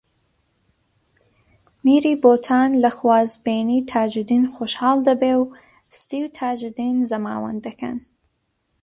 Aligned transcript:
میری 1.85 2.13
بۆتان 2.23 2.69
لە 2.83 2.89
خوازبێنیی 2.97 3.85
تاجدین 3.93 4.43
خۆشحاڵ 4.55 4.97
دەبێ 5.09 5.33
و 5.41 5.43
ستی 5.99 6.19
و 6.25 6.33
تاجدین 6.39 6.95
زەماوەند 7.09 7.59
دەکەن 7.67 7.97